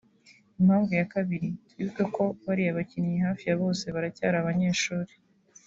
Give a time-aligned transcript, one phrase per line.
[0.61, 5.13] Impamvu ya kabiri twibuke ko bariya bakinnyi hafi ya bose baracyari abanyeshuri